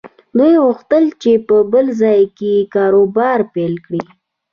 دوی 0.37 0.53
غوښتل 0.63 1.03
چې 1.21 1.31
په 1.47 1.55
بل 1.71 1.85
ځای 2.01 2.21
کې 2.37 2.53
کاروبار 2.75 3.39
پيل 3.53 3.73
کړي. 3.85 4.01